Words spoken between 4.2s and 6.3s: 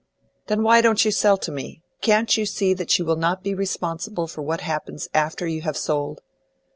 for what happens after you have sold?"